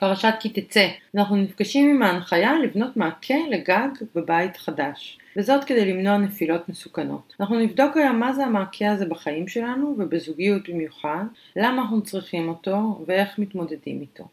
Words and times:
פרשת 0.00 0.34
כי 0.40 0.48
תצא. 0.48 0.88
אנחנו 1.16 1.36
נפגשים 1.36 1.90
עם 1.90 2.02
ההנחיה 2.02 2.58
לבנות 2.58 2.96
מעקה 2.96 3.34
לגג 3.50 3.88
בבית 4.14 4.56
חדש. 4.56 5.18
וזאת 5.36 5.64
כדי 5.64 5.92
למנוע 5.92 6.16
נפילות 6.16 6.68
מסוכנות. 6.68 7.34
אנחנו 7.40 7.58
נבדוק 7.58 7.96
היום 7.96 8.20
מה 8.20 8.32
זה 8.32 8.44
המעקה 8.44 8.90
הזה 8.92 9.06
בחיים 9.06 9.48
שלנו 9.48 9.96
ובזוגיות 9.98 10.68
במיוחד, 10.68 11.24
למה 11.56 11.82
אנחנו 11.82 12.02
צריכים 12.02 12.48
אותו 12.48 13.04
ואיך 13.06 13.38
מתמודדים 13.38 14.00
איתו. 14.00 14.24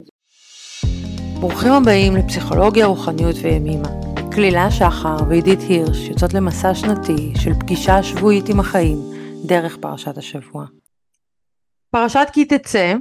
ברוכים 1.40 1.72
הבאים 1.72 2.16
לפסיכולוגיה, 2.16 2.86
רוחניות 2.86 3.36
וימימה. 3.42 3.88
כלילה 4.34 4.70
שחר 4.70 5.16
ועידית 5.28 5.60
הירש 5.68 6.08
יוצאות 6.08 6.34
למסע 6.34 6.74
שנתי 6.74 7.32
של 7.40 7.54
פגישה 7.60 8.02
שבועית 8.02 8.48
עם 8.48 8.60
החיים 8.60 8.98
דרך 9.46 9.76
פרשת 9.76 10.18
השבוע. 10.18 10.66
פרשת 11.90 12.26
כי 12.32 12.44
תצא, 12.44 12.94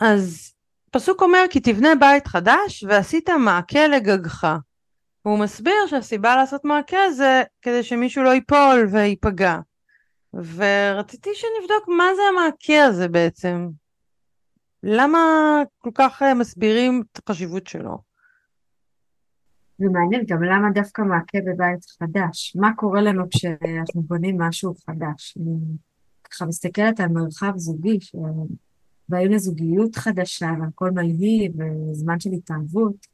אז 0.00 0.52
פסוק 0.90 1.22
אומר 1.22 1.44
כי 1.50 1.60
תבנה 1.60 1.94
בית 1.94 2.26
חדש 2.26 2.84
ועשית 2.88 3.30
מעקה 3.30 3.86
לגגך. 3.86 4.56
והוא 5.24 5.38
מסביר 5.38 5.86
שהסיבה 5.86 6.36
לעשות 6.36 6.64
מעקה 6.64 7.10
זה 7.16 7.42
כדי 7.62 7.82
שמישהו 7.82 8.22
לא 8.22 8.30
ייפול 8.30 8.88
וייפגע. 8.92 9.58
ורציתי 10.34 11.30
שנבדוק 11.34 11.88
מה 11.88 12.04
זה 12.16 12.22
המעקה 12.30 12.84
הזה 12.84 13.08
בעצם. 13.08 13.68
למה 14.82 15.18
כל 15.78 15.90
כך 15.94 16.22
אה, 16.22 16.34
מסבירים 16.34 17.02
את 17.12 17.18
החשיבות 17.18 17.66
שלו? 17.66 17.98
זה 19.78 19.86
מעניין 19.92 20.24
גם 20.26 20.42
למה 20.42 20.70
דווקא 20.74 21.02
מעקה 21.02 21.38
בבית 21.46 21.84
חדש. 21.84 22.56
מה 22.56 22.74
קורה 22.76 23.00
לנו 23.00 23.24
כשאנחנו 23.30 24.02
בונים 24.02 24.40
משהו 24.40 24.74
חדש? 24.86 25.36
אני 25.36 25.76
ככה 26.24 26.46
מסתכלת 26.46 27.00
על 27.00 27.08
מרחב 27.08 27.52
זוגי, 27.56 27.98
באים 29.08 29.32
לזוגיות 29.32 29.96
חדשה 29.96 30.50
והכל 30.60 30.90
מלהיב 30.90 31.52
וזמן 31.58 32.20
של 32.20 32.30
התאהבות, 32.30 33.06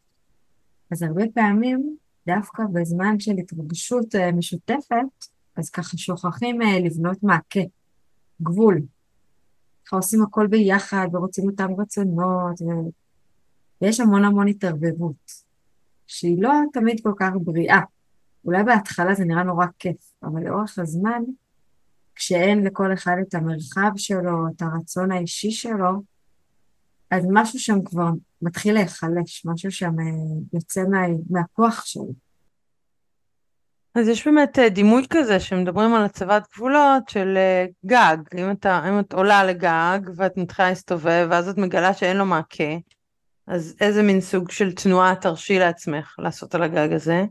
אז 0.90 1.02
הרבה 1.02 1.22
פעמים, 1.34 1.96
דווקא 2.26 2.62
בזמן 2.72 3.20
של 3.20 3.32
התרגשות 3.38 4.14
אה, 4.14 4.32
משותפת, 4.32 5.26
אז 5.56 5.70
ככה 5.70 5.96
שוכחים 5.96 6.62
אה, 6.62 6.80
לבנות 6.80 7.22
מעקה, 7.22 7.60
גבול. 8.42 8.80
ככה 9.86 9.96
עושים 9.96 10.22
הכל 10.22 10.46
ביחד 10.46 11.08
ורוצים 11.12 11.44
אותם 11.44 11.68
רצונות, 11.78 12.62
ו... 12.62 12.66
ויש 13.82 14.00
המון 14.00 14.24
המון 14.24 14.48
התערבבות, 14.48 15.32
שהיא 16.06 16.42
לא 16.42 16.50
תמיד 16.72 17.00
כל 17.02 17.12
כך 17.16 17.30
בריאה. 17.44 17.80
אולי 18.44 18.64
בהתחלה 18.64 19.14
זה 19.14 19.24
נראה 19.24 19.42
נורא 19.42 19.66
כיף, 19.78 20.12
אבל 20.22 20.42
לאורך 20.42 20.78
הזמן, 20.78 21.22
כשאין 22.14 22.64
לכל 22.64 22.92
אחד 22.92 23.16
את 23.28 23.34
המרחב 23.34 23.90
שלו, 23.96 24.48
את 24.56 24.62
הרצון 24.62 25.12
האישי 25.12 25.50
שלו, 25.50 26.02
אז 27.10 27.24
משהו 27.30 27.58
שם 27.58 27.84
כבר 27.84 28.08
מתחיל 28.42 28.74
להיחלש, 28.74 29.42
משהו 29.44 29.70
שם 29.70 30.00
אה, 30.00 30.04
יוצא 30.52 30.80
מה, 30.90 30.98
מהכוח 31.30 31.84
שלו. 31.84 32.12
אז 33.94 34.08
יש 34.08 34.26
באמת 34.26 34.58
אה, 34.58 34.68
דימוי 34.68 35.02
כזה 35.10 35.40
שמדברים 35.40 35.94
על 35.94 36.04
הצבת 36.04 36.46
גבולות 36.54 37.08
של 37.08 37.34
אה, 37.36 37.66
גג. 37.86 38.16
אם, 38.38 38.50
אתה, 38.50 38.88
אם 38.88 39.00
את 39.00 39.12
עולה 39.12 39.44
לגג 39.44 40.00
ואת 40.16 40.36
מתחילה 40.36 40.68
להסתובב 40.68 41.26
ואז 41.30 41.48
את 41.48 41.58
מגלה 41.58 41.94
שאין 41.94 42.16
לו 42.16 42.26
מעקה, 42.26 42.74
אז 43.46 43.76
איזה 43.80 44.02
מין 44.02 44.20
סוג 44.20 44.50
של 44.50 44.72
תנועה 44.72 45.14
תרשי 45.14 45.58
לעצמך 45.58 46.14
לעשות 46.18 46.54
על 46.54 46.62
הגג 46.62 46.92
הזה? 46.92 47.24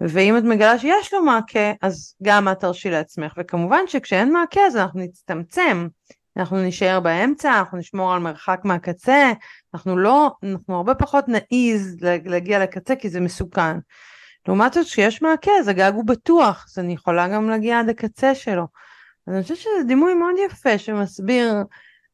ואם 0.00 0.38
את 0.38 0.42
מגלה 0.42 0.78
שיש 0.78 1.14
לו 1.14 1.22
מעקה, 1.22 1.72
אז 1.82 2.14
גם 2.22 2.48
את 2.48 2.60
תרשי 2.60 2.90
לעצמך. 2.90 3.32
וכמובן 3.38 3.80
שכשאין 3.86 4.32
מעקה 4.32 4.60
אז 4.60 4.76
אנחנו 4.76 5.00
נצטמצם, 5.00 5.88
אנחנו 6.36 6.56
נישאר 6.56 7.00
באמצע, 7.00 7.58
אנחנו 7.58 7.78
נשמור 7.78 8.14
על 8.14 8.20
מרחק 8.20 8.60
מהקצה, 8.64 9.32
אנחנו 9.74 9.96
לא, 9.96 10.30
אנחנו 10.42 10.76
הרבה 10.76 10.94
פחות 10.94 11.24
נעיז 11.28 11.96
להגיע 12.24 12.58
לקצה 12.58 12.96
כי 12.96 13.08
זה 13.08 13.20
מסוכן. 13.20 13.76
לעומת 14.48 14.72
זאת 14.72 14.86
כשיש 14.86 15.22
מעקה 15.22 15.50
אז 15.60 15.68
הגג 15.68 15.92
הוא 15.94 16.06
בטוח, 16.06 16.66
אז 16.68 16.78
אני 16.78 16.92
יכולה 16.92 17.28
גם 17.28 17.50
להגיע 17.50 17.80
עד 17.80 17.88
הקצה 17.88 18.34
שלו. 18.34 18.66
אז 19.26 19.34
אני 19.34 19.42
חושבת 19.42 19.58
שזה 19.58 19.84
דימוי 19.86 20.14
מאוד 20.14 20.34
יפה 20.46 20.78
שמסביר 20.78 21.54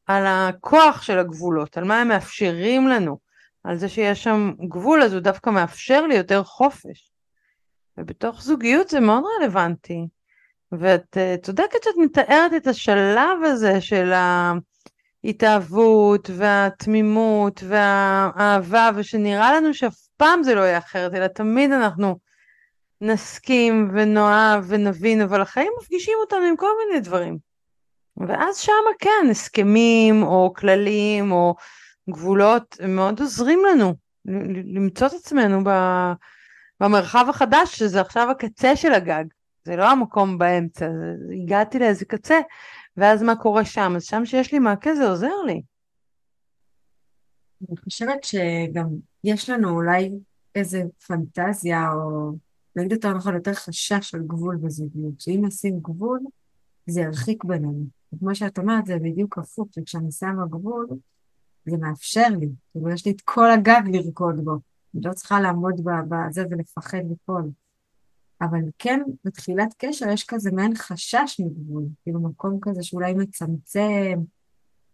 על 0.07 0.23
הכוח 0.27 1.01
של 1.01 1.19
הגבולות, 1.19 1.77
על 1.77 1.83
מה 1.83 2.01
הם 2.01 2.07
מאפשרים 2.07 2.87
לנו, 2.87 3.17
על 3.63 3.77
זה 3.77 3.89
שיש 3.89 4.23
שם 4.23 4.51
גבול 4.67 5.01
אז 5.01 5.13
הוא 5.13 5.21
דווקא 5.21 5.49
מאפשר 5.49 6.07
לי 6.07 6.15
יותר 6.15 6.43
חופש. 6.43 7.12
ובתוך 7.97 8.41
זוגיות 8.41 8.89
זה 8.89 8.99
מאוד 8.99 9.23
רלוונטי. 9.39 10.07
ואת 10.79 11.17
uh, 11.17 11.41
צודקת 11.41 11.83
שאת 11.83 11.93
מתארת 11.97 12.53
את 12.57 12.67
השלב 12.67 13.43
הזה 13.43 13.81
של 13.81 14.11
ההתאהבות 15.23 16.29
והתמימות 16.37 17.63
והאהבה, 17.67 18.89
ושנראה 18.95 19.53
לנו 19.53 19.73
שאף 19.73 20.07
פעם 20.17 20.43
זה 20.43 20.55
לא 20.55 20.61
יהיה 20.61 20.77
אחרת, 20.77 21.13
אלא 21.13 21.27
תמיד 21.27 21.71
אנחנו 21.71 22.19
נסכים 23.01 23.91
ונאהב 23.93 24.63
ונבין, 24.67 25.21
אבל 25.21 25.41
החיים 25.41 25.71
מפגישים 25.81 26.17
אותנו 26.21 26.45
עם 26.45 26.55
כל 26.55 26.69
מיני 26.85 26.99
דברים. 26.99 27.37
ואז 28.17 28.57
שמה 28.57 28.93
כן, 28.99 29.27
הסכמים 29.31 30.23
או 30.23 30.53
כללים 30.55 31.31
או 31.31 31.55
גבולות, 32.09 32.77
מאוד 32.87 33.19
עוזרים 33.19 33.61
לנו 33.65 33.93
למצוא 34.73 35.07
את 35.07 35.13
עצמנו 35.13 35.63
ב... 35.63 35.69
במרחב 36.79 37.25
החדש, 37.29 37.79
שזה 37.79 38.01
עכשיו 38.01 38.31
הקצה 38.31 38.75
של 38.75 38.93
הגג, 38.93 39.25
זה 39.65 39.75
לא 39.75 39.91
המקום 39.91 40.37
באמצע, 40.37 40.87
הגעתי 41.43 41.79
לאיזה 41.79 42.05
קצה, 42.05 42.39
ואז 42.97 43.23
מה 43.23 43.35
קורה 43.35 43.65
שם? 43.65 43.93
אז 43.95 44.03
שם 44.03 44.25
שיש 44.25 44.51
לי 44.51 44.59
מעקה 44.59 44.95
זה 44.95 45.09
עוזר 45.09 45.41
לי. 45.45 45.61
אני 47.69 47.77
חושבת 47.77 48.23
שגם 48.23 48.87
יש 49.23 49.49
לנו 49.49 49.69
אולי 49.69 50.11
איזה 50.55 50.83
פנטזיה, 51.07 51.91
או 51.93 52.31
נגיד 52.75 52.91
יותר 52.91 53.13
נכון, 53.13 53.35
יותר 53.35 53.53
חשש 53.53 54.09
של 54.09 54.23
גבול 54.27 54.55
בזוגיות, 54.55 55.21
שאם 55.21 55.41
נשים 55.45 55.79
גבול, 55.79 56.19
זה 56.87 57.01
ירחיק 57.01 57.43
בינינו. 57.43 57.85
וכמו 58.13 58.35
שאת 58.35 58.57
אומרת, 58.57 58.85
זה 58.85 58.97
בדיוק 58.99 59.37
הפוך, 59.37 59.67
שכשאני 59.75 60.11
שמה 60.11 60.45
גבול, 60.49 60.87
זה 61.65 61.77
מאפשר 61.77 62.27
לי, 62.39 62.49
כאילו 62.71 62.89
יש 62.89 63.05
לי 63.05 63.11
את 63.11 63.21
כל 63.21 63.51
הגג 63.51 63.81
לרקוד 63.91 64.45
בו. 64.45 64.72
אני 64.95 65.01
לא 65.05 65.13
צריכה 65.13 65.41
לעמוד 65.41 65.81
בזה 66.09 66.43
ולפחד 66.49 66.97
ליפול. 67.09 67.51
אבל 68.41 68.59
כן, 68.79 68.99
בתחילת 69.25 69.73
קשר 69.77 70.09
יש 70.09 70.23
כזה 70.23 70.51
מעין 70.51 70.75
חשש 70.75 71.39
מגבול, 71.39 71.83
כאילו 72.03 72.19
מקום 72.19 72.59
כזה 72.61 72.83
שאולי 72.83 73.13
מצמצם, 73.13 74.19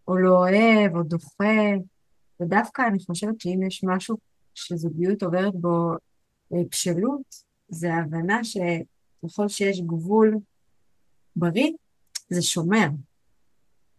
או 0.07 0.17
לא 0.17 0.37
אוהב, 0.37 0.95
או 0.95 1.03
דוחה, 1.03 1.73
ודווקא 2.39 2.81
אני 2.87 2.99
חושבת 3.05 3.41
שאם 3.41 3.59
יש 3.67 3.83
משהו 3.83 4.17
שזוגיות 4.55 5.23
עוברת 5.23 5.55
בו 5.55 5.91
אה, 6.53 6.61
בשלות, 6.71 7.35
זה 7.69 7.93
ההבנה 7.93 8.43
שככל 8.43 9.47
שיש 9.47 9.81
גבול 9.81 10.37
בריא, 11.35 11.71
זה 12.29 12.41
שומר. 12.41 12.87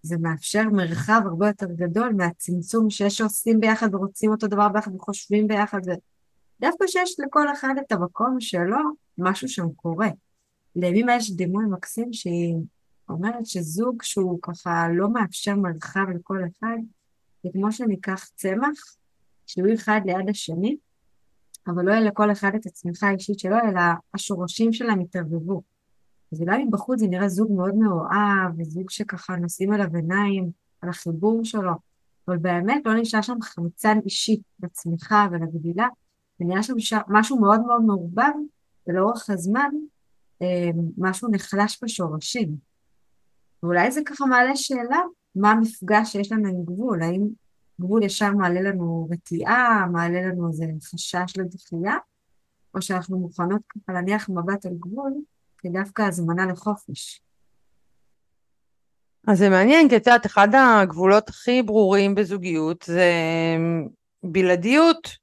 זה 0.02 0.16
מאפשר 0.18 0.62
מרחב 0.72 1.20
הרבה 1.24 1.46
יותר 1.46 1.66
גדול 1.66 2.12
מהצמצום 2.16 2.90
שיש 2.90 3.16
שעושים 3.18 3.60
ביחד 3.60 3.94
ורוצים 3.94 4.30
אותו 4.30 4.46
דבר 4.46 4.68
ביחד 4.68 4.94
וחושבים 4.94 5.46
ביחד. 5.48 5.80
ודווקא 5.84 6.86
שיש 6.86 7.20
לכל 7.20 7.52
אחד 7.52 7.74
את 7.86 7.92
המקום 7.92 8.40
שלו, 8.40 8.78
משהו 9.18 9.48
שם 9.48 9.72
קורה. 9.76 10.08
לימימה 10.76 11.16
יש 11.16 11.30
דימוי 11.30 11.64
מקסים 11.70 12.12
שהיא 12.12 12.54
אומרת 13.08 13.46
שזוג 13.46 14.02
שהוא 14.02 14.38
ככה 14.42 14.88
לא 14.94 15.10
מאפשר 15.10 15.54
מרחב 15.54 16.06
לכל 16.14 16.38
אחד, 16.50 16.76
זה 17.42 17.48
כמו 17.52 17.72
שניקח 17.72 18.28
צמח, 18.34 18.96
שהוא 19.46 19.74
אחד 19.74 20.00
ליד 20.04 20.28
השני, 20.28 20.76
אבל 21.66 21.84
לא 21.84 21.90
יהיה 21.90 22.00
לכל 22.00 22.32
אחד 22.32 22.50
את 22.54 22.66
הצמיחה 22.66 23.08
האישית 23.08 23.38
שלו, 23.38 23.56
אלא 23.56 23.80
השורשים 24.14 24.72
שלהם 24.72 25.00
יתערבבו. 25.00 25.62
אז 26.32 26.40
אולי 26.42 26.64
מבחוץ 26.64 27.00
זה 27.00 27.06
נראה 27.06 27.28
זוג 27.28 27.52
מאוד 27.52 27.74
מאוהב, 27.74 28.52
וזוג 28.58 28.90
שככה 28.90 29.36
נושאים 29.36 29.72
עליו 29.72 29.96
עיניים, 29.96 30.50
על 30.82 30.88
החיבור 30.88 31.44
שלו, 31.44 31.72
אבל 32.28 32.38
באמת 32.38 32.82
לא 32.86 32.94
נשאר 32.94 33.22
שם 33.22 33.36
חמצן 33.42 33.98
אישי 34.04 34.40
לצמיחה 34.62 35.26
ולגדילה, 35.30 35.86
ונראה 36.40 36.62
שם 36.62 36.74
משהו 37.08 37.40
מאוד 37.40 37.60
מאוד 37.60 37.82
מעורבב, 37.82 38.32
ולאורך 38.86 39.30
הזמן 39.30 39.70
אה, 40.42 40.70
משהו 40.98 41.28
נחלש 41.30 41.78
בשורשים. 41.84 42.56
ואולי 43.62 43.90
זה 43.90 44.00
ככה 44.06 44.26
מעלה 44.26 44.56
שאלה, 44.56 45.00
מה 45.34 45.50
המפגש 45.50 46.12
שיש 46.12 46.32
לנו 46.32 46.48
עם 46.48 46.64
גבול? 46.64 47.02
האם 47.02 47.26
גבול 47.80 48.02
ישר 48.02 48.30
מעלה 48.30 48.60
לנו 48.60 49.08
רתיעה, 49.10 49.86
מעלה 49.92 50.20
לנו 50.28 50.48
איזה 50.48 50.64
חשש 50.84 51.36
לדחייה, 51.36 51.94
או 52.74 52.82
שאנחנו 52.82 53.18
מוכנות 53.18 53.62
ככה 53.68 53.92
להניח 53.92 54.28
מבט 54.28 54.66
על 54.66 54.74
גבול 54.80 55.12
כדווקא 55.62 56.02
הזמנה 56.02 56.46
לחופש. 56.46 57.20
אז 59.28 59.38
זה 59.38 59.48
מעניין, 59.48 59.88
כי 59.88 59.96
את 59.96 60.06
יודעת, 60.06 60.26
אחד 60.26 60.48
הגבולות 60.54 61.28
הכי 61.28 61.62
ברורים 61.62 62.14
בזוגיות 62.14 62.82
זה 62.82 63.12
בלעדיות, 64.22 65.16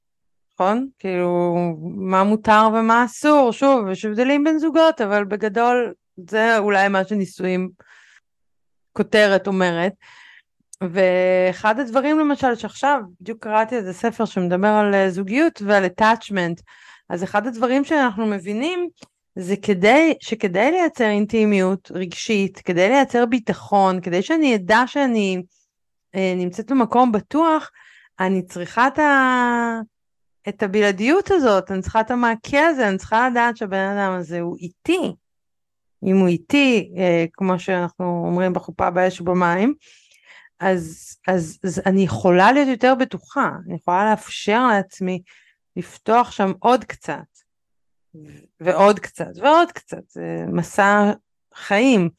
נכון? 0.54 0.88
כאילו, 0.98 1.54
מה 1.80 2.24
מותר 2.24 2.68
ומה 2.74 3.04
אסור, 3.04 3.52
שוב, 3.52 3.88
יש 3.88 4.04
הבדלים 4.04 4.44
בין 4.44 4.58
זוגות, 4.58 5.00
אבל 5.00 5.24
בגדול 5.24 5.94
זה 6.30 6.58
אולי 6.58 6.88
מה 6.88 7.04
שנישואים 7.04 7.70
כותרת 8.92 9.46
אומרת. 9.46 9.92
ואחד 10.80 11.78
הדברים 11.78 12.18
למשל 12.18 12.54
שעכשיו, 12.54 13.00
בדיוק 13.20 13.42
קראתי 13.42 13.76
איזה 13.76 13.92
ספר 13.92 14.24
שמדבר 14.24 14.68
על 14.68 14.94
אה, 14.94 15.10
זוגיות 15.10 15.62
ועל 15.66 15.84
attachment, 15.84 16.62
אז 17.08 17.24
אחד 17.24 17.46
הדברים 17.46 17.84
שאנחנו 17.84 18.26
מבינים 18.26 18.88
זה 19.40 19.56
כדי, 19.56 20.14
שכדי 20.20 20.70
לייצר 20.70 21.04
אינטימיות 21.04 21.90
רגשית, 21.94 22.58
כדי 22.58 22.88
לייצר 22.88 23.26
ביטחון, 23.26 24.00
כדי 24.00 24.22
שאני 24.22 24.54
אדע 24.54 24.82
שאני 24.86 25.42
אה, 26.14 26.34
נמצאת 26.36 26.70
במקום 26.70 27.12
בטוח, 27.12 27.70
אני 28.20 28.46
צריכה 28.46 28.86
את, 28.86 28.98
ה... 28.98 29.80
את 30.48 30.62
הבלעדיות 30.62 31.30
הזאת, 31.30 31.70
אני 31.70 31.82
צריכה 31.82 32.00
את 32.00 32.10
המעקה 32.10 32.66
הזה, 32.66 32.88
אני 32.88 32.98
צריכה 32.98 33.28
לדעת 33.28 33.56
שהבן 33.56 33.96
אדם 33.96 34.12
הזה 34.12 34.40
הוא 34.40 34.56
איתי. 34.56 35.14
אם 36.04 36.16
הוא 36.16 36.28
איתי, 36.28 36.90
אה, 36.98 37.24
כמו 37.32 37.58
שאנחנו 37.58 38.24
אומרים 38.26 38.52
בחופה 38.52 38.90
באש 38.90 39.20
ובמים, 39.20 39.74
אז, 40.60 41.16
אז, 41.28 41.58
אז 41.64 41.82
אני 41.86 42.02
יכולה 42.02 42.52
להיות 42.52 42.68
יותר 42.68 42.94
בטוחה, 42.94 43.50
אני 43.66 43.74
יכולה 43.74 44.10
לאפשר 44.10 44.66
לעצמי 44.66 45.22
לפתוח 45.76 46.30
שם 46.30 46.52
עוד 46.58 46.84
קצת, 46.84 47.38
ועוד 48.60 48.98
קצת, 48.98 49.30
ועוד 49.36 49.72
קצת, 49.72 50.08
זה 50.08 50.44
מסע 50.52 51.12
חיים. 51.54 52.10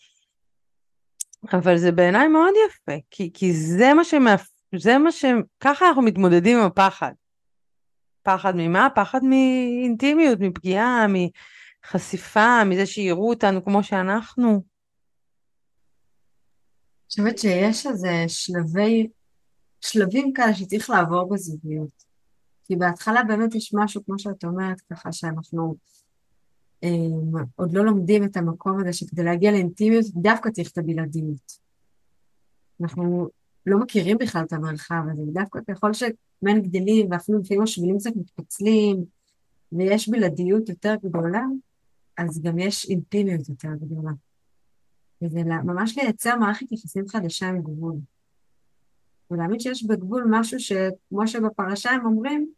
אבל 1.53 1.77
זה 1.77 1.91
בעיניי 1.91 2.27
מאוד 2.27 2.53
יפה, 2.67 2.97
כי, 3.11 3.31
כי 3.33 3.53
זה 3.53 3.93
מה 3.93 4.03
שמאפ... 4.03 4.47
זה 4.75 4.97
מה 4.97 5.11
ש... 5.11 5.25
ככה 5.59 5.87
אנחנו 5.87 6.01
מתמודדים 6.01 6.57
עם 6.57 6.65
הפחד. 6.65 7.11
פחד 8.23 8.53
ממה? 8.55 8.87
פחד 8.95 9.19
מאינטימיות, 9.23 10.39
מפגיעה, 10.39 11.05
מחשיפה, 11.07 12.63
מזה 12.63 12.85
שיראו 12.85 13.29
אותנו 13.29 13.65
כמו 13.65 13.83
שאנחנו. 13.83 14.49
אני 14.49 14.61
חושבת 17.09 17.39
שיש 17.39 17.85
איזה 17.85 18.23
שלבי, 18.27 19.07
שלבים 19.81 20.33
כאלה 20.33 20.53
שצריך 20.53 20.89
לעבור 20.89 21.29
בזוגיות. 21.33 22.08
כי 22.69 22.75
בהתחלה 22.75 23.23
באמת 23.23 23.55
יש 23.55 23.73
משהו, 23.73 24.05
כמו 24.05 24.19
שאת 24.19 24.43
אומרת, 24.43 24.81
ככה 24.81 25.11
שאנחנו 25.11 25.75
אה, 26.83 26.89
עוד 27.55 27.73
לא 27.73 27.85
לומדים 27.85 28.23
את 28.23 28.37
המקום 28.37 28.79
הזה, 28.79 28.93
שכדי 28.93 29.23
להגיע 29.23 29.51
לאינטימיות 29.51 30.05
דווקא 30.15 30.49
צריך 30.49 30.71
את 30.71 30.77
הבלעדיות. 30.77 31.59
אנחנו 32.81 33.27
לא 33.65 33.79
מכירים 33.79 34.17
בכלל 34.17 34.43
את 34.43 34.53
המרחב 34.53 35.01
הזה, 35.11 35.21
ודווקא 35.21 35.59
ככל 35.67 35.93
שמן 35.93 36.61
גדלים, 36.61 37.07
ואפילו 37.11 37.39
לפעמים 37.39 37.63
השבילים 37.63 37.97
קצת 37.97 38.15
מתפצלים, 38.15 39.05
ויש 39.71 40.09
בלעדיות 40.09 40.69
יותר 40.69 40.95
גדולה, 41.03 41.43
אז 42.17 42.41
גם 42.41 42.59
יש 42.59 42.89
אינטימיות 42.89 43.49
יותר 43.49 43.73
גדולה. 43.81 44.11
וזה 45.21 45.43
ממש 45.43 45.97
לייצר 45.97 46.35
מערכת 46.35 46.71
יחסים 46.71 47.07
חדשה 47.07 47.49
עם 47.49 47.61
גבול. 47.61 47.95
ולהאמין 49.31 49.59
שיש 49.59 49.83
בגבול 49.83 50.27
משהו 50.29 50.59
שכמו 50.59 51.27
שבפרשה 51.27 51.91
הם 51.91 52.05
אומרים, 52.05 52.49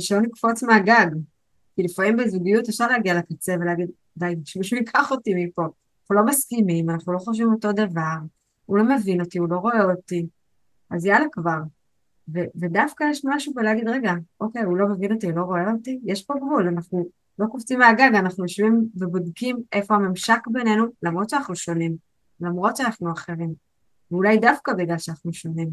שלא 0.00 0.20
נקפוץ 0.20 0.62
מהגג. 0.62 1.06
כי 1.76 1.82
לפעמים 1.82 2.16
בזוגיות 2.16 2.68
אפשר 2.68 2.86
להגיע 2.86 3.14
לקצה 3.14 3.54
ולהגיד, 3.60 3.90
די, 4.16 4.34
שמישהו 4.44 4.76
ייקח 4.76 5.10
אותי 5.10 5.34
מפה. 5.34 5.62
אנחנו 5.62 6.14
לא 6.14 6.24
מסכימים, 6.24 6.90
אנחנו 6.90 7.12
לא 7.12 7.18
חושבים 7.18 7.52
אותו 7.52 7.72
דבר, 7.72 8.16
הוא 8.66 8.78
לא 8.78 8.84
מבין 8.84 9.20
אותי, 9.20 9.38
הוא 9.38 9.48
לא 9.48 9.56
רואה 9.56 9.84
אותי, 9.84 10.26
אז 10.90 11.06
יאללה 11.06 11.26
כבר. 11.32 11.58
ו- 12.34 12.50
ודווקא 12.60 13.04
יש 13.10 13.22
משהו 13.24 13.54
בלהגיד, 13.54 13.88
רגע, 13.88 14.12
אוקיי, 14.40 14.62
הוא 14.62 14.76
לא 14.76 14.88
מבין 14.88 15.12
אותי, 15.12 15.26
הוא 15.26 15.36
לא 15.36 15.42
רואה 15.42 15.72
אותי, 15.72 16.00
יש 16.04 16.24
פה 16.24 16.34
גבול, 16.36 16.68
אנחנו 16.68 17.08
לא 17.38 17.46
קופצים 17.46 17.78
מהגג, 17.78 18.10
אנחנו 18.14 18.44
יושבים 18.44 18.88
ובודקים 18.94 19.56
איפה 19.72 19.94
הממשק 19.94 20.46
בינינו, 20.46 20.84
למרות 21.02 21.30
שאנחנו 21.30 21.56
שונים, 21.56 21.96
למרות 22.40 22.76
שאנחנו 22.76 23.12
אחרים. 23.12 23.54
ואולי 24.10 24.38
דווקא 24.38 24.72
בגלל 24.72 24.98
שאנחנו 24.98 25.32
שונים. 25.32 25.68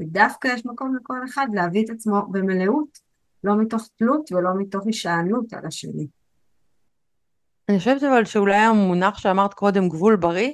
ודווקא 0.00 0.48
יש 0.48 0.66
מקום 0.66 0.96
לכל 0.96 1.24
אחד 1.24 1.46
להביא 1.52 1.84
את 1.84 1.90
עצמו 1.90 2.22
במלאות, 2.30 2.98
לא 3.44 3.56
מתוך 3.56 3.88
תלות 3.96 4.32
ולא 4.32 4.50
מתוך 4.58 4.86
הישענות 4.86 5.52
על 5.52 5.66
השני. 5.66 6.06
אני 7.68 7.78
חושבת 7.78 8.02
אבל 8.02 8.24
שאולי 8.24 8.56
המונח 8.56 9.18
שאמרת 9.18 9.54
קודם, 9.54 9.88
גבול 9.88 10.16
בריא, 10.16 10.52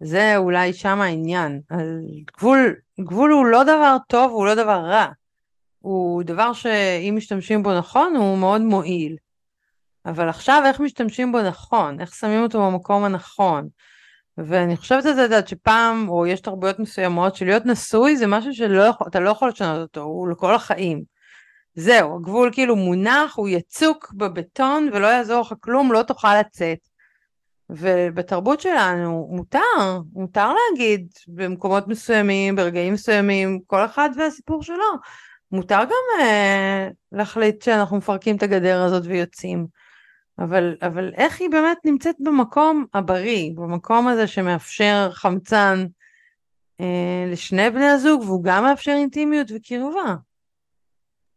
זה 0.00 0.36
אולי 0.36 0.72
שם 0.72 1.00
העניין. 1.00 1.60
גבול, 2.36 2.74
גבול 3.00 3.32
הוא 3.32 3.46
לא 3.46 3.62
דבר 3.62 3.96
טוב, 4.08 4.32
הוא 4.32 4.46
לא 4.46 4.54
דבר 4.54 4.80
רע. 4.80 5.06
הוא 5.78 6.22
דבר 6.22 6.52
שאם 6.52 7.14
משתמשים 7.16 7.62
בו 7.62 7.78
נכון, 7.78 8.16
הוא 8.16 8.38
מאוד 8.38 8.60
מועיל. 8.60 9.16
אבל 10.06 10.28
עכשיו 10.28 10.62
איך 10.66 10.80
משתמשים 10.80 11.32
בו 11.32 11.42
נכון, 11.42 12.00
איך 12.00 12.14
שמים 12.14 12.42
אותו 12.42 12.70
במקום 12.70 13.04
הנכון. 13.04 13.68
ואני 14.38 14.76
חושבת 14.76 15.06
על 15.06 15.14
זה, 15.14 15.22
יודעת, 15.22 15.48
שפעם, 15.48 16.08
או 16.08 16.26
יש 16.26 16.40
תרבויות 16.40 16.78
מסוימות, 16.78 17.36
שלהיות 17.36 17.66
נשוי 17.66 18.16
זה 18.16 18.26
משהו 18.26 18.54
שאתה 18.54 19.20
לא 19.20 19.30
יכול 19.30 19.48
לשנות 19.48 19.80
אותו, 19.80 20.00
הוא 20.00 20.28
לכל 20.28 20.54
החיים. 20.54 21.13
זהו, 21.74 22.16
הגבול 22.16 22.50
כאילו 22.52 22.76
מונח, 22.76 23.36
הוא 23.36 23.48
יצוק 23.48 24.12
בבטון 24.12 24.88
ולא 24.92 25.06
יעזור 25.06 25.40
לך 25.40 25.54
כלום, 25.60 25.92
לא 25.92 26.02
תוכל 26.02 26.40
לצאת. 26.40 26.78
ובתרבות 27.70 28.60
שלנו 28.60 29.28
מותר, 29.30 30.00
מותר 30.12 30.52
להגיד 30.52 31.08
במקומות 31.28 31.88
מסוימים, 31.88 32.56
ברגעים 32.56 32.92
מסוימים, 32.92 33.60
כל 33.66 33.84
אחד 33.84 34.10
והסיפור 34.16 34.62
שלו. 34.62 34.84
מותר 35.52 35.80
גם 35.84 36.20
אה, 36.20 36.88
להחליט 37.12 37.62
שאנחנו 37.62 37.96
מפרקים 37.96 38.36
את 38.36 38.42
הגדר 38.42 38.82
הזאת 38.82 39.02
ויוצאים. 39.06 39.66
אבל, 40.38 40.76
אבל 40.82 41.12
איך 41.16 41.40
היא 41.40 41.50
באמת 41.50 41.78
נמצאת 41.84 42.16
במקום 42.20 42.84
הבריא, 42.94 43.50
במקום 43.54 44.08
הזה 44.08 44.26
שמאפשר 44.26 45.08
חמצן 45.12 45.86
אה, 46.80 47.24
לשני 47.32 47.70
בני 47.70 47.86
הזוג, 47.86 48.22
והוא 48.22 48.44
גם 48.44 48.64
מאפשר 48.64 48.92
אינטימיות 48.92 49.48
וקרבה. 49.54 50.14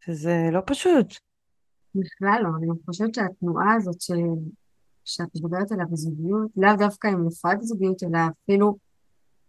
שזה 0.07 0.49
לא 0.51 0.61
פשוט. 0.65 1.13
בכלל 1.95 2.39
לא, 2.43 2.49
אני 2.57 2.67
חושבת 2.85 3.15
שהתנועה 3.15 3.73
הזאת 3.73 4.01
ש... 4.01 4.11
שאת 5.05 5.27
מדברת 5.35 5.71
עליה 5.71 5.85
בזוגיות, 5.85 6.51
לאו 6.57 6.75
דווקא 6.77 7.07
עם 7.07 7.27
נפרד 7.27 7.57
זוגיות, 7.61 8.03
אלא 8.03 8.19
אפילו 8.43 8.77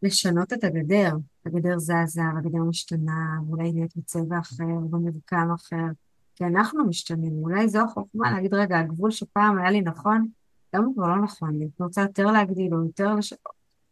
לשנות 0.03 0.53
את 0.53 0.65
הגדר. 0.65 1.13
הגדר 1.47 1.79
זזה, 1.79 2.23
והגדר 2.35 2.59
משתנה, 2.59 3.39
ואולי 3.47 3.73
נהיית 3.73 3.97
בצבע 3.97 4.39
אחר, 4.39 4.65
במרקם 4.91 5.49
אחר. 5.55 5.87
כי 6.35 6.45
אנחנו 6.45 6.85
משתנים, 6.87 7.33
אולי 7.33 7.69
זו 7.69 7.79
החוכמה 7.81 8.31
להגיד, 8.31 8.55
רגע, 8.55 8.79
הגבול 8.79 9.11
שפעם 9.11 9.59
היה 9.59 9.71
לי 9.71 9.81
נכון, 9.81 10.29
גם 10.75 10.85
הוא 10.85 10.95
כבר 10.95 11.09
לא 11.09 11.23
נכון 11.23 11.51
לי. 11.51 11.65
אני 11.65 11.71
רוצה 11.81 12.03
יותר 12.03 12.27
להגדיל, 12.27 12.75
או 12.75 12.85
יותר 12.85 13.15
לש... 13.15 13.35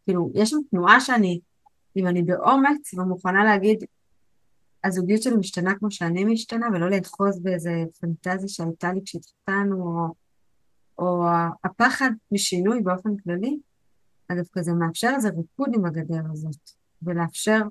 כאילו, 0.05 0.31
יש 0.33 0.49
שם 0.49 0.57
תנועה 0.71 0.99
שאני, 0.99 1.39
אם 1.95 2.07
אני 2.07 2.23
באומץ 2.23 2.93
ומוכנה 2.93 3.43
להגיד, 3.43 3.83
הזוגיות 4.83 5.21
שלי 5.21 5.35
משתנה 5.35 5.75
כמו 5.75 5.91
שאני 5.91 6.25
משתנה, 6.25 6.67
ולא 6.73 6.89
לאחוז 6.89 7.39
באיזה 7.39 7.83
פנטזיה 7.99 8.47
שהייתה 8.47 8.93
לי 8.93 8.99
כשהתחתנו, 9.05 9.83
או, 9.83 10.13
או 10.99 11.25
הפחד 11.63 12.09
משינוי 12.31 12.81
באופן 12.81 13.17
כללי, 13.17 13.57
אז 14.29 14.37
דווקא 14.37 14.61
זה 14.61 14.73
מאפשר 14.73 15.11
איזה 15.15 15.29
ריקוד 15.29 15.69
עם 15.73 15.85
הגדר 15.85 16.21
הזאת, 16.31 16.69
ולאפשר 17.01 17.61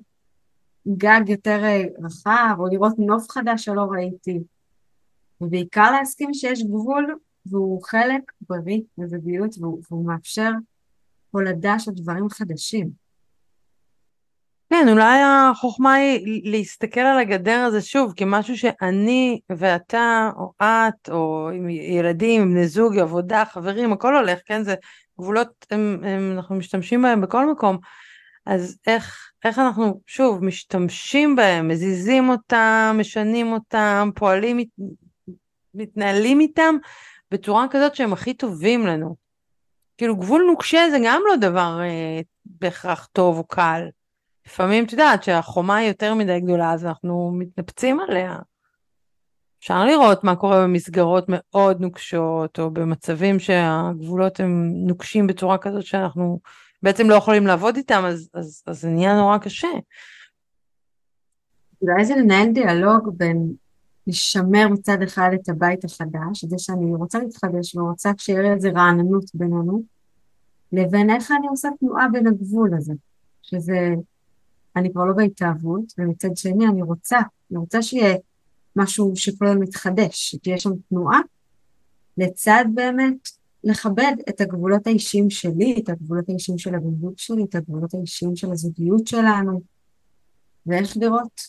גג 0.87 1.21
יותר 1.27 1.63
אה, 1.63 1.83
רחב, 2.03 2.55
או 2.59 2.67
לראות 2.67 2.99
נוף 2.99 3.31
חדש 3.31 3.65
שלא 3.65 3.81
ראיתי, 3.91 4.39
ובעיקר 5.41 5.91
להסכים 5.91 6.33
שיש 6.33 6.63
גבול, 6.63 7.15
והוא 7.45 7.83
חלק 7.83 8.31
בריא 8.49 8.81
בזוגיות, 8.97 9.55
והוא, 9.59 9.81
והוא 9.89 10.05
מאפשר 10.07 10.51
הולדה 11.31 11.79
של 11.79 11.91
דברים 11.91 12.29
חדשים. 12.29 13.06
כן, 14.69 14.89
אולי 14.89 15.19
החוכמה 15.23 15.93
היא 15.93 16.41
להסתכל 16.51 16.99
על 16.99 17.19
הגדר 17.19 17.59
הזה 17.59 17.81
שוב 17.81 18.13
כמשהו 18.15 18.57
שאני 18.57 19.39
ואתה 19.49 20.29
או 20.37 20.53
את 20.63 21.09
או 21.09 21.49
עם 21.53 21.69
ילדים, 21.69 22.51
בני 22.51 22.67
זוג, 22.67 22.97
עבודה, 22.97 23.43
חברים, 23.45 23.93
הכל 23.93 24.15
הולך, 24.15 24.39
כן? 24.45 24.63
זה 24.63 24.75
גבולות, 25.19 25.65
הם, 25.71 26.01
הם, 26.03 26.31
אנחנו 26.35 26.55
משתמשים 26.55 27.01
בהם 27.01 27.21
בכל 27.21 27.51
מקום. 27.51 27.77
אז 28.45 28.77
איך, 28.87 29.31
איך 29.45 29.59
אנחנו, 29.59 30.01
שוב, 30.07 30.43
משתמשים 30.43 31.35
בהם, 31.35 31.67
מזיזים 31.67 32.29
אותם, 32.29 32.95
משנים 32.99 33.51
אותם, 33.51 34.09
פועלים, 34.15 34.59
מתנהלים 35.73 36.39
איתם 36.39 36.75
בצורה 37.31 37.65
כזאת 37.69 37.95
שהם 37.95 38.13
הכי 38.13 38.33
טובים 38.33 38.87
לנו. 38.87 39.15
כאילו 39.97 40.15
גבול 40.15 40.43
נוקשה 40.47 40.89
זה 40.91 40.97
גם 41.05 41.21
לא 41.29 41.35
דבר 41.35 41.79
אה, 41.81 42.21
בהכרח 42.45 43.05
טוב 43.11 43.37
או 43.37 43.43
קל. 43.43 43.81
לפעמים 44.47 44.85
את 44.85 44.91
יודעת 44.91 45.23
שהחומה 45.23 45.75
היא 45.75 45.87
יותר 45.87 46.13
מדי 46.13 46.39
גדולה 46.39 46.73
אז 46.73 46.85
אנחנו 46.85 47.31
מתנפצים 47.33 47.99
עליה. 47.99 48.37
אפשר 49.59 49.85
לראות 49.85 50.23
מה 50.23 50.35
קורה 50.35 50.63
במסגרות 50.63 51.25
מאוד 51.27 51.81
נוקשות 51.81 52.59
או 52.59 52.71
במצבים 52.71 53.39
שהגבולות 53.39 54.39
הם 54.39 54.71
נוקשים 54.75 55.27
בצורה 55.27 55.57
כזאת 55.57 55.83
שאנחנו 55.83 56.39
בעצם 56.83 57.09
לא 57.09 57.15
יכולים 57.15 57.47
לעבוד 57.47 57.75
איתם 57.75 58.03
אז, 58.05 58.29
זה 58.71 58.89
נהיה 58.89 59.15
נורא 59.15 59.37
קשה. 59.37 59.67
אולי 61.81 62.05
זה 62.05 62.15
לנהל 62.15 62.51
דיאלוג 62.51 63.17
בין 63.17 63.53
לשמר 64.07 64.67
מצד 64.67 65.01
אחד 65.03 65.29
את 65.33 65.49
הבית 65.49 65.85
החדש, 65.85 66.43
את 66.43 66.49
זה 66.49 66.55
שאני 66.57 66.95
רוצה 66.95 67.19
להתחדש 67.19 67.75
ורוצה 67.75 68.11
שיהיה 68.17 68.53
איזה 68.53 68.69
רעננות 68.69 69.23
בינינו, 69.33 69.81
לבין 70.71 71.09
איך 71.09 71.31
אני 71.31 71.47
עושה 71.47 71.69
תנועה 71.79 72.07
בין 72.11 72.27
הגבול 72.27 72.73
הזה, 72.77 72.93
שזה 73.41 73.93
אני 74.77 74.91
כבר 74.91 75.05
לא 75.05 75.13
בהתאהבות, 75.13 75.93
ומצד 75.97 76.29
שני 76.35 76.67
אני 76.67 76.81
רוצה, 76.81 77.17
אני 77.51 77.57
רוצה 77.57 77.81
שיהיה 77.81 78.15
משהו 78.75 79.15
שכל 79.15 79.45
הזמן 79.47 79.61
מתחדש, 79.61 80.31
שתהיה 80.31 80.59
שם 80.59 80.71
תנועה, 80.89 81.19
לצד 82.17 82.65
באמת 82.73 83.29
לכבד 83.63 84.15
את 84.29 84.41
הגבולות 84.41 84.87
האישיים 84.87 85.29
שלי, 85.29 85.79
את 85.83 85.89
הגבולות 85.89 86.29
האישיים 86.29 86.57
של 86.57 86.75
הבן 86.75 86.95
זוג 87.01 87.13
שלי, 87.17 87.43
את 87.43 87.55
הגבולות 87.55 87.93
האישיים 87.93 88.35
של 88.35 88.51
הזוגיות 88.51 89.07
שלנו, 89.07 89.61
ואיך 90.65 90.97
לראות 90.97 91.41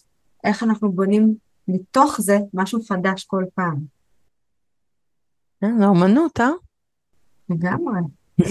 איך 0.44 0.62
אנחנו 0.62 0.92
בונים 0.92 1.34
מתוך 1.68 2.20
זה 2.20 2.38
משהו 2.54 2.82
חדש 2.82 3.24
כל 3.24 3.44
פעם. 3.54 3.84
כן, 5.60 5.78
זה 5.78 5.86
אומנות, 5.86 6.40
אה? 6.40 6.50
לגמרי. 7.50 8.00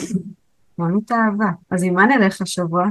אומנות 0.79 1.11
אהבה. 1.11 1.51
אז 1.69 1.83
עם 1.83 1.93
מה 1.93 2.05
נלך 2.05 2.41
השבוע? 2.41 2.85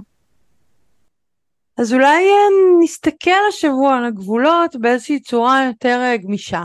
אז 1.78 1.92
אולי 1.92 2.25
אה, 2.25 2.83
נסתכל 2.83 3.30
השבוע 3.49 3.97
על 3.97 4.04
הגבולות 4.04 4.76
באיזושהי 4.76 5.21
צורה 5.21 5.64
יותר 5.66 6.00
אה, 6.02 6.16
גמישה. 6.16 6.62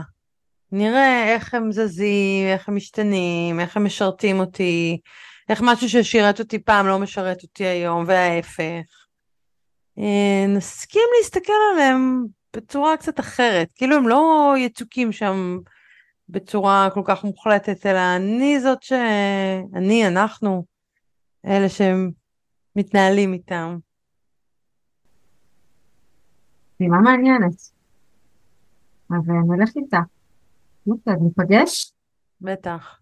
נראה 0.71 1.33
איך 1.33 1.53
הם 1.53 1.71
זזים, 1.71 2.47
איך 2.47 2.69
הם 2.69 2.75
משתנים, 2.75 3.59
איך 3.59 3.77
הם 3.77 3.85
משרתים 3.85 4.39
אותי, 4.39 4.99
איך 5.49 5.61
משהו 5.63 5.89
ששירת 5.89 6.39
אותי 6.39 6.59
פעם 6.59 6.87
לא 6.87 6.99
משרת 6.99 7.43
אותי 7.43 7.65
היום, 7.65 8.03
וההפך. 8.07 9.05
אה, 9.99 10.45
נסכים 10.47 11.01
להסתכל 11.17 11.53
עליהם 11.73 12.25
בצורה 12.55 12.97
קצת 12.97 13.19
אחרת, 13.19 13.67
כאילו 13.75 13.95
הם 13.95 14.07
לא 14.07 14.53
יצוקים 14.57 15.11
שם 15.11 15.59
בצורה 16.29 16.89
כל 16.93 17.01
כך 17.05 17.23
מוחלטת, 17.23 17.85
אלא 17.85 17.99
אני 18.15 18.59
זאת 18.59 18.83
ש... 18.83 18.93
אני, 19.75 20.07
אנחנו, 20.07 20.65
אלה 21.45 21.69
שהם 21.69 22.11
מתנהלים 22.75 23.33
איתם. 23.33 23.77
שימה 26.81 27.01
מעניינת. 27.01 27.53
אז 29.09 29.29
אה, 29.29 29.55
נלך 29.55 29.69
איתה. 29.75 29.99
אוקיי, 30.87 31.13
ניפגש? 31.21 31.93
בטח. 32.41 32.99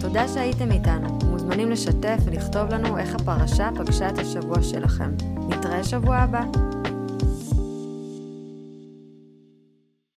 תודה 0.00 0.28
שהייתם 0.28 0.70
איתנו. 0.72 1.18
מוזמנים 1.30 1.70
לשתף 1.70 2.18
ולכתוב 2.26 2.68
לנו 2.70 2.98
איך 2.98 3.14
הפרשה 3.14 3.70
פגשה 3.78 4.08
את 4.08 4.18
השבוע 4.18 4.62
שלכם. 4.62 5.10
נתראה 5.48 5.84
שבוע 5.84 6.16
הבא. 6.16 6.75